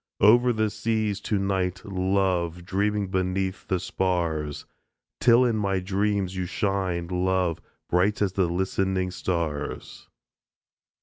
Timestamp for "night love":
1.37-2.65